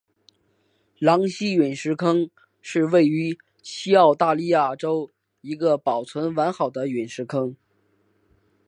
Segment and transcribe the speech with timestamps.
[0.97, 7.55] 狼溪陨石坑是位于西澳大利亚州一个保存完好的陨石坑。